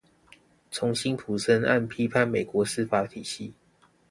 [0.71, 3.53] 從辛普森案批判美國司法體系